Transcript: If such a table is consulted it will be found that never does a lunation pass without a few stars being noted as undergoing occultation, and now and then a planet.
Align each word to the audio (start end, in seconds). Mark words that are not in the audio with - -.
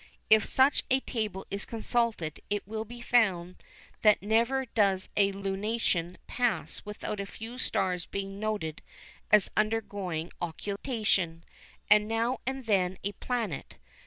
If 0.31 0.45
such 0.45 0.81
a 0.89 0.99
table 1.01 1.45
is 1.51 1.63
consulted 1.63 2.39
it 2.49 2.67
will 2.67 2.85
be 2.85 3.01
found 3.01 3.61
that 4.01 4.23
never 4.23 4.65
does 4.65 5.09
a 5.15 5.31
lunation 5.31 6.15
pass 6.25 6.83
without 6.83 7.19
a 7.19 7.27
few 7.27 7.59
stars 7.59 8.07
being 8.07 8.39
noted 8.39 8.81
as 9.31 9.51
undergoing 9.55 10.31
occultation, 10.41 11.43
and 11.87 12.07
now 12.07 12.39
and 12.47 12.65
then 12.65 12.97
a 13.03 13.11
planet. 13.11 13.77